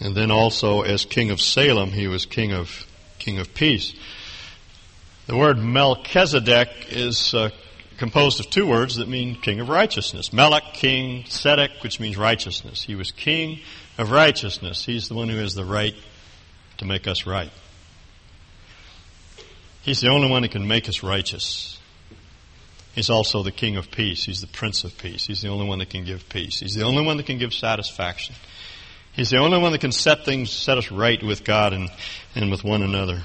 [0.00, 2.86] And then also as king of Salem, he was king of
[3.18, 3.94] king of peace.
[5.26, 7.50] The word Melchizedek is uh,
[7.98, 10.32] composed of two words that mean king of righteousness.
[10.32, 12.82] Melech, king, Sedek, which means righteousness.
[12.82, 13.60] He was king
[13.98, 14.84] of righteousness.
[14.84, 15.94] He's the one who has the right
[16.78, 17.50] to make us right.
[19.86, 21.78] He's the only one who can make us righteous.
[22.96, 24.24] He's also the King of peace.
[24.24, 25.24] He's the Prince of peace.
[25.24, 26.58] He's the only one that can give peace.
[26.58, 28.34] He's the only one that can give satisfaction.
[29.12, 31.88] He's the only one that can set things, set us right with God and,
[32.34, 33.22] and with one another.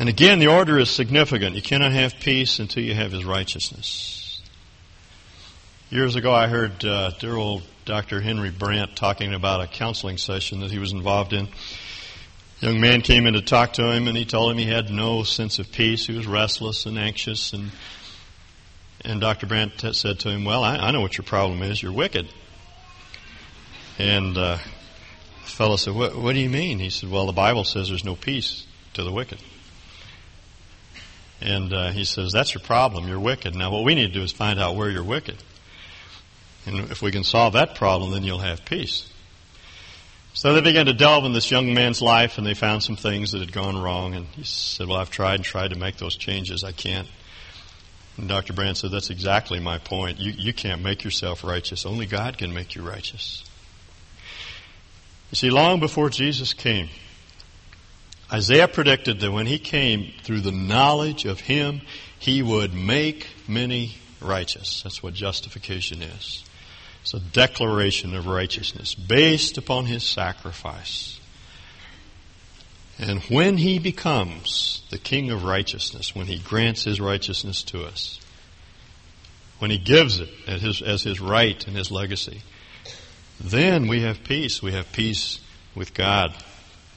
[0.00, 1.54] And again, the order is significant.
[1.54, 4.42] You cannot have peace until you have His righteousness.
[5.90, 8.20] Years ago, I heard uh, dear old Dr.
[8.20, 11.46] Henry Brandt talking about a counseling session that he was involved in
[12.60, 15.22] young man came in to talk to him and he told him he had no
[15.22, 16.06] sense of peace.
[16.06, 17.70] He was restless and anxious and
[19.06, 19.46] and Dr.
[19.46, 21.80] Brandt said to him, well, I, I know what your problem is.
[21.80, 22.28] You're wicked.
[23.98, 24.58] And uh,
[25.44, 26.80] the fellow said, what, what do you mean?
[26.80, 29.38] He said, well, the Bible says there's no peace to the wicked.
[31.40, 33.06] And uh, he says, that's your problem.
[33.06, 33.54] You're wicked.
[33.54, 35.36] Now, what we need to do is find out where you're wicked.
[36.64, 39.08] And if we can solve that problem, then you'll have peace.
[40.36, 43.32] So they began to delve in this young man's life and they found some things
[43.32, 44.14] that had gone wrong.
[44.14, 46.62] And he said, Well, I've tried and tried to make those changes.
[46.62, 47.08] I can't.
[48.18, 48.52] And Dr.
[48.52, 50.20] Brandt said, That's exactly my point.
[50.20, 51.86] You, you can't make yourself righteous.
[51.86, 53.44] Only God can make you righteous.
[55.30, 56.90] You see, long before Jesus came,
[58.30, 61.80] Isaiah predicted that when he came through the knowledge of him,
[62.18, 64.82] he would make many righteous.
[64.82, 66.44] That's what justification is.
[67.06, 71.20] It's a declaration of righteousness based upon his sacrifice.
[72.98, 78.18] And when he becomes the king of righteousness, when he grants his righteousness to us,
[79.60, 82.42] when he gives it as his, as his right and his legacy,
[83.38, 84.60] then we have peace.
[84.60, 85.38] We have peace
[85.76, 86.34] with God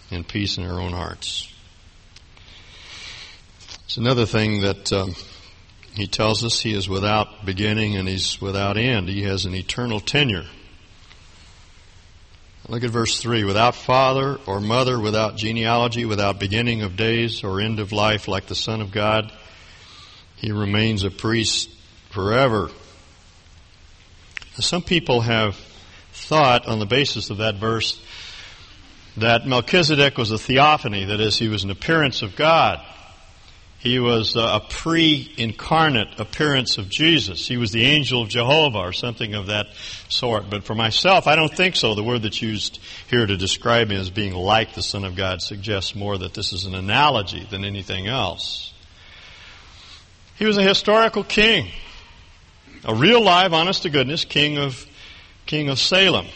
[0.10, 1.54] and peace in our own hearts.
[3.86, 5.13] It's another thing that um,
[5.93, 9.10] he tells us he is without beginning and he's without end.
[9.10, 10.45] He has an eternal tenure.
[12.67, 13.45] Look at verse 3.
[13.45, 18.45] Without father or mother, without genealogy, without beginning of days or end of life, like
[18.45, 19.32] the Son of God,
[20.36, 21.69] he remains a priest
[22.12, 22.69] forever.
[24.60, 25.56] Some people have
[26.12, 27.99] thought on the basis of that verse
[29.17, 32.80] that Melchizedek was a theophany, that is, he was an appearance of God.
[33.79, 37.47] He was uh, a pre-incarnate appearance of Jesus.
[37.47, 39.67] He was the angel of Jehovah or something of that
[40.09, 40.49] sort.
[40.49, 41.95] But for myself, I don't think so.
[41.95, 45.41] The word that's used here to describe him as being like the Son of God
[45.41, 48.73] suggests more that this is an analogy than anything else.
[50.37, 51.69] He was a historical king.
[52.83, 54.85] A real live, honest to goodness king of,
[55.45, 56.27] king of Salem.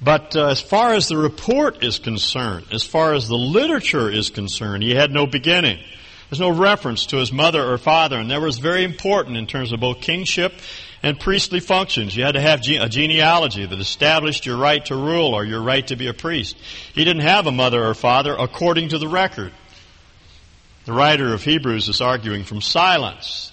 [0.00, 4.30] But uh, as far as the report is concerned, as far as the literature is
[4.30, 5.78] concerned, he had no beginning.
[6.30, 9.72] There's no reference to his mother or father, and that was very important in terms
[9.72, 10.52] of both kingship
[11.02, 12.16] and priestly functions.
[12.16, 15.86] You had to have a genealogy that established your right to rule or your right
[15.86, 16.56] to be a priest.
[16.94, 19.52] He didn't have a mother or father according to the record.
[20.84, 23.52] The writer of Hebrews is arguing from silence.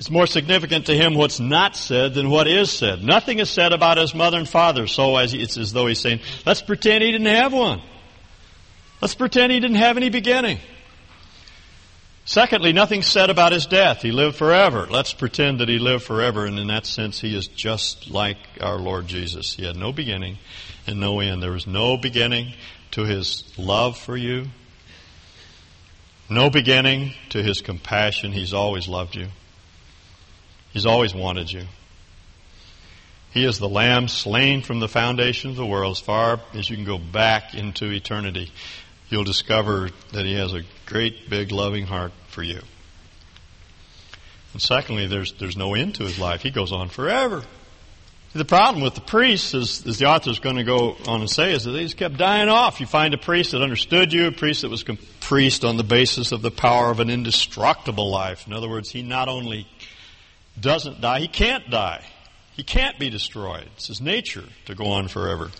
[0.00, 3.04] It's more significant to him what's not said than what is said.
[3.04, 6.20] Nothing is said about his mother and father, so as it's as though he's saying,
[6.46, 7.82] let's pretend he didn't have one.
[9.02, 10.58] Let's pretend he didn't have any beginning.
[12.24, 14.00] Secondly, nothing said about his death.
[14.00, 14.86] He lived forever.
[14.88, 18.78] Let's pretend that he lived forever, and in that sense, he is just like our
[18.78, 19.52] Lord Jesus.
[19.52, 20.38] He had no beginning
[20.86, 21.42] and no end.
[21.42, 22.54] There was no beginning
[22.92, 24.46] to his love for you,
[26.30, 28.32] no beginning to his compassion.
[28.32, 29.26] He's always loved you.
[30.72, 31.64] He's always wanted you.
[33.32, 35.92] He is the Lamb slain from the foundation of the world.
[35.92, 38.50] As far as you can go back into eternity,
[39.08, 42.60] you'll discover that He has a great, big, loving heart for you.
[44.52, 46.42] And secondly, there's, there's no end to His life.
[46.42, 47.44] He goes on forever.
[48.32, 51.28] The problem with the priests, is, as the author is going to go on and
[51.28, 52.80] say, is that they just kept dying off.
[52.80, 55.82] You find a priest that understood you, a priest that was a priest on the
[55.82, 58.46] basis of the power of an indestructible life.
[58.46, 59.66] In other words, he not only
[60.58, 62.04] doesn't die, he can't die.
[62.52, 63.68] He can't be destroyed.
[63.76, 65.50] It's his nature to go on forever.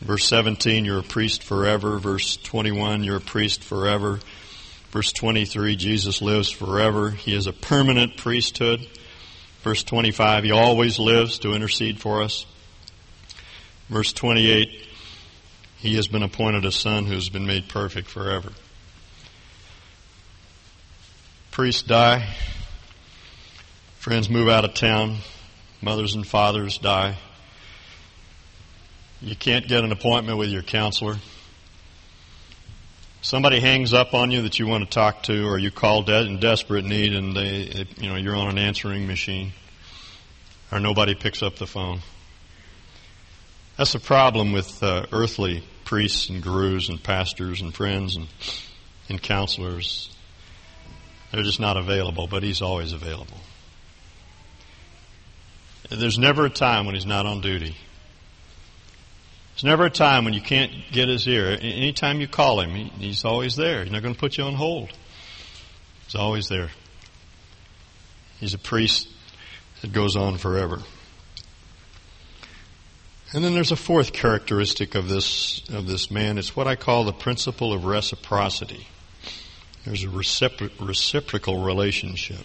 [0.00, 1.98] Verse 17, you're a priest forever.
[1.98, 4.20] Verse 21, you're a priest forever.
[4.90, 7.10] Verse 23, Jesus lives forever.
[7.10, 8.86] He is a permanent priesthood.
[9.62, 12.44] Verse 25, he always lives to intercede for us.
[13.88, 14.68] Verse 28,
[15.78, 18.52] he has been appointed a son who has been made perfect forever.
[21.50, 22.34] Priests die.
[24.04, 25.16] Friends move out of town.
[25.80, 27.16] Mothers and fathers die.
[29.22, 31.16] You can't get an appointment with your counselor.
[33.22, 36.26] Somebody hangs up on you that you want to talk to, or you call de-
[36.26, 39.54] in desperate need, and they, you know, you're on an answering machine,
[40.70, 42.00] or nobody picks up the phone.
[43.78, 48.28] That's a problem with uh, earthly priests and gurus and pastors and friends and,
[49.08, 50.14] and counselors.
[51.32, 53.38] They're just not available, but He's always available.
[55.90, 57.76] There's never a time when he's not on duty.
[59.54, 61.56] There's never a time when you can't get his ear.
[61.60, 63.84] Anytime you call him, he's always there.
[63.84, 64.90] He's not going to put you on hold.
[66.06, 66.70] He's always there.
[68.40, 69.08] He's a priest
[69.80, 70.80] that goes on forever.
[73.32, 76.38] And then there's a fourth characteristic of this of this man.
[76.38, 78.86] It's what I call the principle of reciprocity.
[79.84, 82.44] There's a recipro- reciprocal relationship.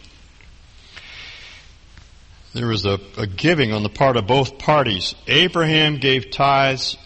[2.54, 5.14] There was a, a giving on the part of both parties.
[5.28, 6.98] Abraham gave tithes.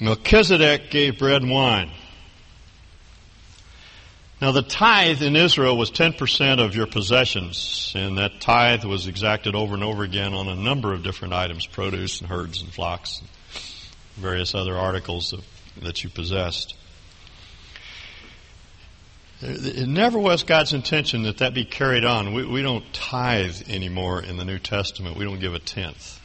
[0.00, 1.90] Melchizedek gave bread and wine.
[4.40, 9.56] Now the tithe in Israel was 10% of your possessions, and that tithe was exacted
[9.56, 13.18] over and over again on a number of different items, produce and herds and flocks,
[13.18, 13.28] and
[14.16, 15.44] various other articles of,
[15.82, 16.77] that you possessed.
[19.40, 22.32] It never was God's intention that that be carried on.
[22.34, 25.16] We, we don't tithe anymore in the New Testament.
[25.16, 26.20] We don't give a tenth.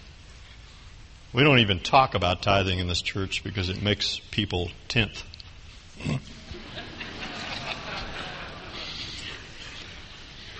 [1.31, 5.23] We don't even talk about tithing in this church because it makes people tenth.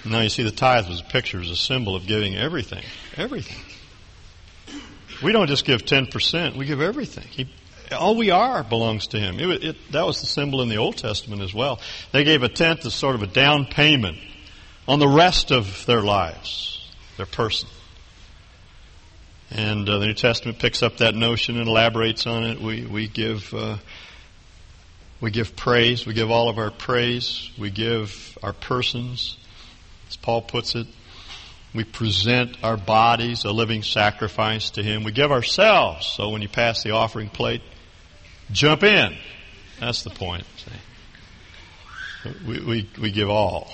[0.06, 2.84] now you see the tithe was a picture, was a symbol of giving everything.
[3.17, 3.58] Everything.
[5.23, 7.25] We don't just give 10%, we give everything.
[7.30, 7.48] He
[7.92, 9.40] all we are belongs to Him.
[9.40, 11.79] It, it, that was the symbol in the Old Testament as well.
[12.12, 14.17] They gave a tenth as sort of a down payment
[14.88, 17.69] on the rest of their lives, their person.
[19.52, 22.60] And uh, the New Testament picks up that notion and elaborates on it.
[22.60, 23.77] We we give uh,
[25.21, 26.06] we give praise.
[26.06, 27.52] We give all of our praise.
[27.58, 29.38] We give our persons,
[30.10, 30.88] as Paul puts it.
[31.74, 35.04] We present our bodies a living sacrifice to Him.
[35.04, 36.06] We give ourselves.
[36.08, 37.62] So when you pass the offering plate,
[38.52, 39.17] Jump in.
[39.80, 40.46] That's the point.
[42.48, 43.74] We, we, we give all.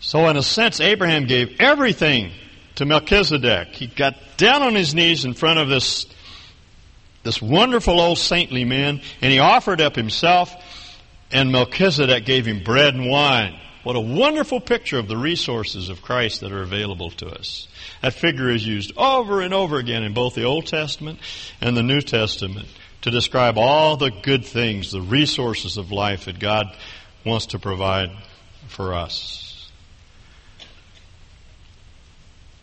[0.00, 2.32] So in a sense, Abraham gave everything
[2.76, 3.68] to Melchizedek.
[3.68, 6.06] He got down on his knees in front of this,
[7.22, 10.54] this wonderful old saintly man, and he offered up himself,
[11.30, 13.58] and Melchizedek gave him bread and wine.
[13.82, 17.66] What a wonderful picture of the resources of Christ that are available to us.
[18.02, 21.18] That figure is used over and over again in both the Old Testament
[21.62, 22.68] and the New Testament
[23.02, 26.66] to describe all the good things, the resources of life that God
[27.24, 28.10] wants to provide
[28.68, 29.70] for us.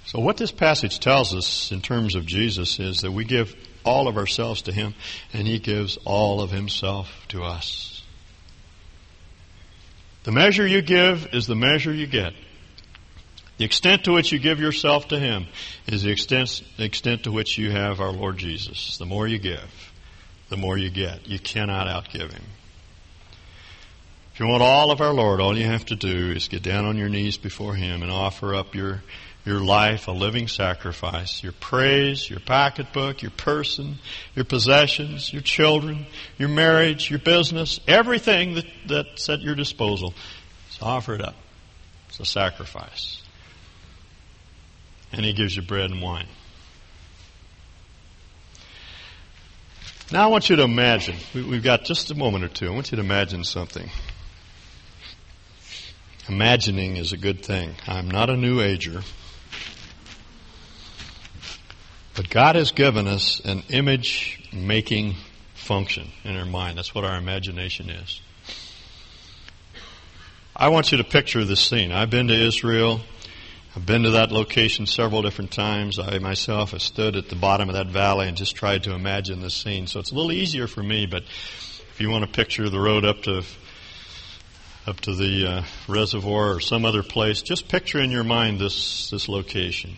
[0.05, 4.07] So what this passage tells us in terms of Jesus is that we give all
[4.07, 4.93] of ourselves to Him
[5.33, 7.96] and He gives all of Himself to us.
[10.27, 12.33] The measure you give is the measure you get.
[13.59, 15.47] The extent to which you give yourself to Him
[15.87, 18.97] is the extent, the extent to which you have our Lord Jesus.
[18.97, 19.93] The more you give,
[20.49, 21.29] the more you get.
[21.29, 22.43] You cannot outgive Him.
[24.33, 26.83] If you want all of our Lord, all you have to do is get down
[26.83, 29.03] on your knees before Him and offer up your
[29.47, 33.97] your life a living sacrifice, your praise, your pocketbook, your person,
[34.35, 36.05] your possessions, your children,
[36.37, 40.13] your marriage, your business, everything that, that's at your disposal
[40.69, 41.35] is offered up.
[42.09, 43.23] It's a sacrifice.
[45.13, 46.27] And He gives you bread and wine.
[50.11, 52.91] Now I want you to imagine, we've got just a moment or two, I want
[52.91, 53.89] you to imagine something.
[56.27, 57.75] Imagining is a good thing.
[57.87, 59.03] I'm not a new ager.
[62.17, 65.13] But God has given us an image making
[65.53, 66.79] function in our mind.
[66.79, 68.19] That's what our imagination is.
[70.55, 71.91] I want you to picture this scene.
[71.91, 73.01] I've been to Israel.
[73.75, 75.99] I've been to that location several different times.
[75.99, 79.39] I myself have stood at the bottom of that valley and just tried to imagine
[79.39, 79.85] this scene.
[79.85, 83.05] So it's a little easier for me, but if you want to picture the road
[83.05, 83.43] up to
[84.87, 89.11] up to the uh, reservoir or some other place, just picture in your mind this
[89.11, 89.97] this location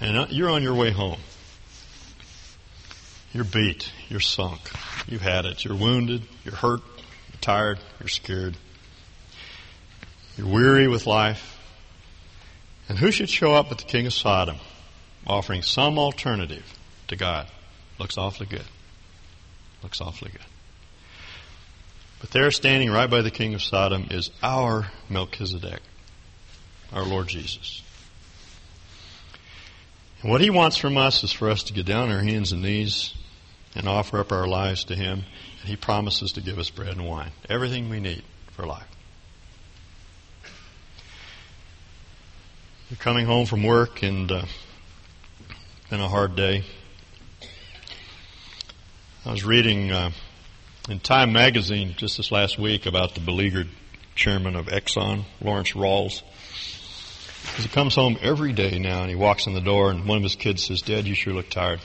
[0.00, 1.20] and uh, you're on your way home.
[3.32, 3.92] You're beat.
[4.08, 4.60] You're sunk.
[5.06, 5.64] You've had it.
[5.64, 6.22] You're wounded.
[6.44, 6.80] You're hurt.
[6.84, 7.78] You're tired.
[8.00, 8.56] You're scared.
[10.36, 11.58] You're weary with life.
[12.88, 14.56] And who should show up but the king of Sodom,
[15.26, 16.64] offering some alternative
[17.08, 17.48] to God?
[17.98, 18.64] Looks awfully good.
[19.82, 20.40] Looks awfully good.
[22.20, 25.80] But there, standing right by the king of Sodom, is our Melchizedek,
[26.92, 27.82] our Lord Jesus.
[30.22, 32.52] And what He wants from us is for us to get down on our hands
[32.52, 33.14] and knees
[33.74, 35.24] and offer up our lives to Him.
[35.60, 38.88] And He promises to give us bread and wine, everything we need for life.
[42.88, 44.44] You're coming home from work and uh,
[45.90, 46.62] been a hard day.
[49.24, 50.12] I was reading uh,
[50.88, 53.68] in Time magazine just this last week about the beleaguered
[54.14, 56.22] chairman of Exxon, Lawrence Rawls.
[57.46, 60.18] Because he comes home every day now and he walks in the door and one
[60.18, 61.80] of his kids says, Dad, you sure look tired.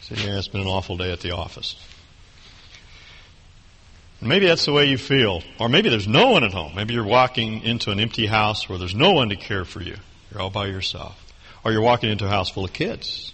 [0.00, 1.76] He said, Yeah, it's been an awful day at the office.
[4.20, 5.42] maybe that's the way you feel.
[5.58, 6.74] Or maybe there's no one at home.
[6.74, 9.96] Maybe you're walking into an empty house where there's no one to care for you.
[10.30, 11.16] You're all by yourself.
[11.64, 13.32] Or you're walking into a house full of kids.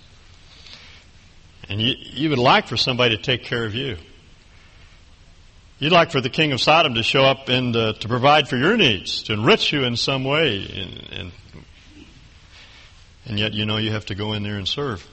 [1.68, 3.96] And you, you would like for somebody to take care of you.
[5.78, 8.56] You'd like for the king of Sodom to show up and uh, to provide for
[8.56, 11.32] your needs, to enrich you in some way, and, and,
[13.26, 15.06] and yet you know you have to go in there and serve.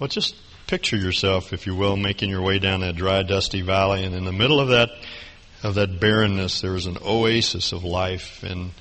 [0.00, 0.34] Well, just
[0.66, 4.24] picture yourself, if you will, making your way down that dry, dusty valley, and in
[4.24, 4.90] the middle of that
[5.62, 8.72] of that barrenness, there is an oasis of life, and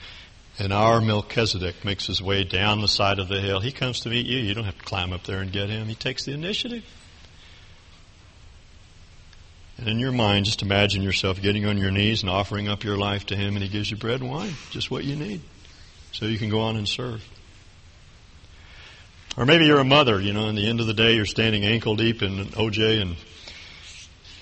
[0.57, 3.59] and our Melchizedek makes his way down the side of the hill.
[3.59, 4.39] He comes to meet you.
[4.39, 5.87] You don't have to climb up there and get him.
[5.87, 6.83] He takes the initiative.
[9.79, 12.97] And in your mind, just imagine yourself getting on your knees and offering up your
[12.97, 15.41] life to Him, and He gives you bread and wine, just what you need,
[16.11, 17.23] so you can go on and serve.
[19.37, 21.63] Or maybe you're a mother, you know, and the end of the day you're standing
[21.63, 23.15] ankle deep in OJ and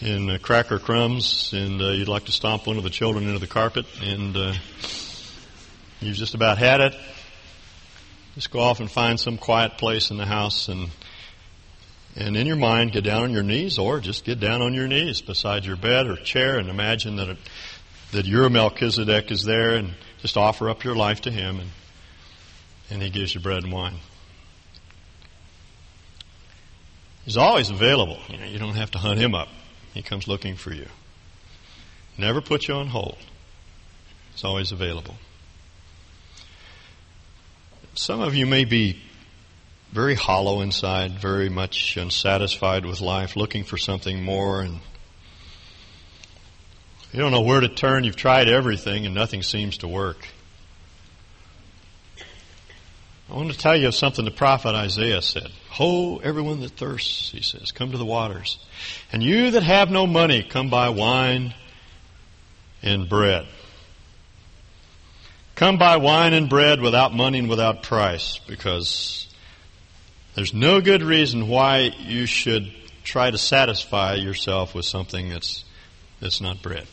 [0.02, 3.40] in uh, cracker crumbs, and uh, you'd like to stomp one of the children into
[3.40, 4.54] the carpet, and uh,
[6.00, 6.96] you've just about had it.
[8.34, 10.90] Just go off and find some quiet place in the house and
[12.18, 14.88] and in your mind, get down on your knees, or just get down on your
[14.88, 17.38] knees beside your bed or chair, and imagine that it,
[18.12, 21.70] that your Melchizedek is there, and just offer up your life to Him, and
[22.90, 23.98] and He gives you bread and wine.
[27.24, 28.18] He's always available.
[28.30, 29.50] You know, you don't have to hunt Him up.
[29.94, 30.88] He comes looking for you.
[32.18, 33.18] Never put you on hold.
[34.32, 35.16] He's always available.
[37.94, 39.02] Some of you may be
[39.98, 44.62] very hollow inside, very much unsatisfied with life, looking for something more.
[44.62, 44.80] And
[47.12, 48.04] You don't know where to turn.
[48.04, 50.28] You've tried everything and nothing seems to work.
[53.28, 55.50] I want to tell you of something the prophet Isaiah said.
[55.70, 58.60] Ho, everyone that thirsts, he says, come to the waters.
[59.12, 61.56] And you that have no money, come buy wine
[62.84, 63.48] and bread.
[65.56, 69.28] Come buy wine and bread without money and without price, because
[70.38, 72.72] there's no good reason why you should
[73.04, 75.66] try to satisfy yourself with something that's,
[76.20, 76.86] that's not bread.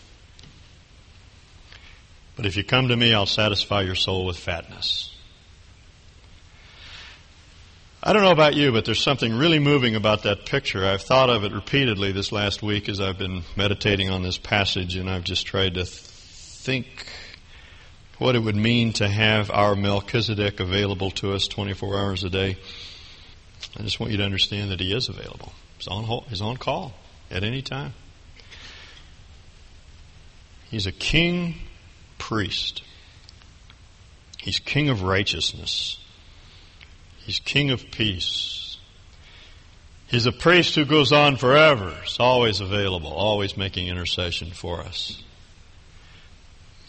[2.36, 5.14] But if you come to me, I'll satisfy your soul with fatness.
[8.02, 10.86] I don't know about you, but there's something really moving about that picture.
[10.86, 14.96] I've thought of it repeatedly this last week as I've been meditating on this passage,
[14.96, 16.86] and I've just tried to think
[18.16, 22.56] what it would mean to have our Melchizedek available to us 24 hours a day.
[23.78, 25.52] I just want you to understand that he is available.
[25.78, 26.94] He's on, he's on call
[27.30, 27.94] at any time.
[30.70, 31.56] He's a king
[32.18, 32.82] priest.
[34.38, 35.98] He's king of righteousness.
[37.24, 38.76] He's King of Peace.
[40.08, 41.94] He's a priest who goes on forever.
[42.02, 45.22] He's always available, always making intercession for us.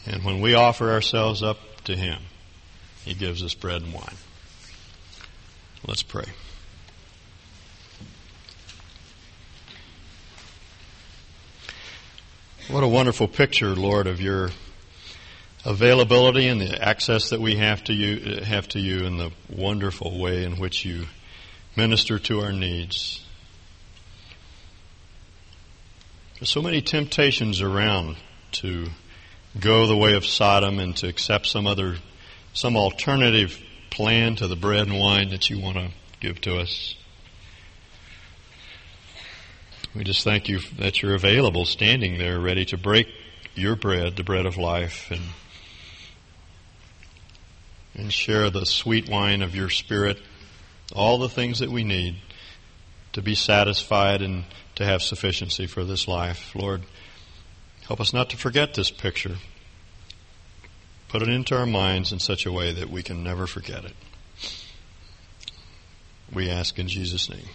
[0.05, 2.21] And when we offer ourselves up to Him,
[3.05, 4.15] He gives us bread and wine.
[5.87, 6.25] Let's pray.
[12.67, 14.49] What a wonderful picture, Lord, of your
[15.65, 20.19] availability and the access that we have to you have to you and the wonderful
[20.19, 21.05] way in which you
[21.75, 23.23] minister to our needs.
[26.39, 28.17] There's so many temptations around
[28.53, 28.87] to
[29.59, 31.97] go the way of Sodom and to accept some other
[32.53, 33.61] some alternative
[33.91, 36.95] plan to the bread and wine that you want to give to us.
[39.95, 43.07] We just thank you that you're available, standing there, ready to break
[43.55, 45.21] your bread, the bread of life, and
[47.97, 50.21] and share the sweet wine of your Spirit,
[50.93, 52.17] all the things that we need
[53.13, 54.43] to be satisfied and
[54.75, 56.53] to have sufficiency for this life.
[56.53, 56.81] Lord,
[57.87, 59.37] help us not to forget this picture.
[61.07, 63.95] Put it into our minds in such a way that we can never forget it.
[66.33, 67.47] We ask in Jesus' name.